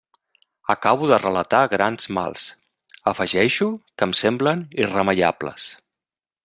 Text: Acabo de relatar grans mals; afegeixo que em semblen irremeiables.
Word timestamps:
Acabo 0.73 1.09
de 1.11 1.19
relatar 1.23 1.59
grans 1.73 2.09
mals; 2.19 2.47
afegeixo 3.13 3.69
que 3.95 4.09
em 4.11 4.19
semblen 4.25 4.67
irremeiables. 4.87 5.71